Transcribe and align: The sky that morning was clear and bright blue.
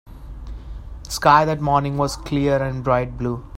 The 1.03 1.11
sky 1.11 1.45
that 1.45 1.61
morning 1.61 1.95
was 1.95 2.15
clear 2.17 2.57
and 2.59 2.83
bright 2.83 3.19
blue. 3.19 3.43